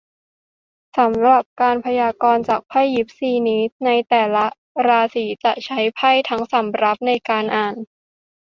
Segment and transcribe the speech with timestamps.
[0.97, 4.45] สำหรับการพยากรณ์จากไพ่ยิปซีนี้ ในแต่ละ
[4.87, 7.75] ราศีจะใช้ไพ่ทั้งสำรับในการอ่าน